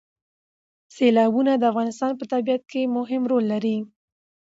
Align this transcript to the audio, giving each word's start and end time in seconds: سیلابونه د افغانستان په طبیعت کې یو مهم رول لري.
سیلابونه 0.95 1.51
د 1.57 1.63
افغانستان 1.71 2.11
په 2.19 2.25
طبیعت 2.33 2.61
کې 2.71 2.79
یو 2.83 2.93
مهم 2.97 3.21
رول 3.31 3.45
لري. 3.53 3.77